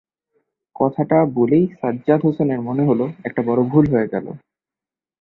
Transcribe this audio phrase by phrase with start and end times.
[0.75, 4.25] কথাটা বলেই সাজ্জাদ হোসেনের মনে হলো, একটা বড় ভুল হয়ে গেল।